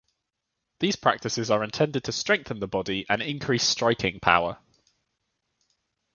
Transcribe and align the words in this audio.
These 0.79 0.95
practices 0.95 1.51
are 1.51 1.63
intended 1.63 2.05
to 2.05 2.11
strengthen 2.11 2.59
the 2.59 2.67
body 2.67 3.05
and 3.07 3.21
increase 3.21 3.63
striking 3.63 4.19
power. 4.19 4.57